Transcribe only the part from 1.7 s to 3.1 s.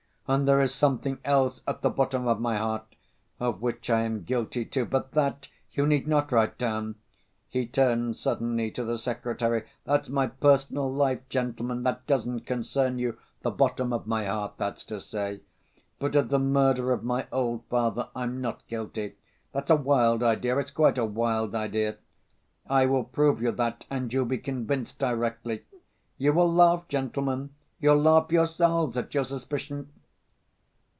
the bottom of my heart,